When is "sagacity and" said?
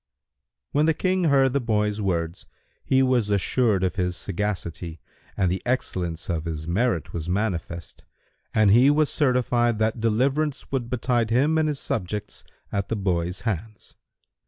4.17-5.51